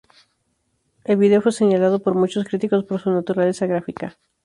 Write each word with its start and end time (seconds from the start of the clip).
El 1.03 1.17
vídeo 1.17 1.43
fue 1.43 1.51
señalado 1.51 2.01
por 2.01 2.15
muchos 2.15 2.45
críticos 2.45 2.83
por 2.85 2.99
su 2.99 3.11
naturaleza 3.11 3.67
gráfica. 3.67 4.17